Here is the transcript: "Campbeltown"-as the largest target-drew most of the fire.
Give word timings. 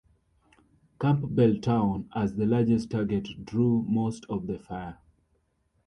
"Campbeltown"-as 0.99 2.33
the 2.35 2.47
largest 2.47 2.89
target-drew 2.89 3.83
most 3.83 4.25
of 4.29 4.47
the 4.47 4.57
fire. 4.57 4.97